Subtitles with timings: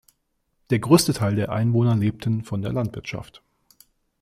[0.71, 3.43] Der größte Teil der Einwohner lebten von der Landwirtschaft.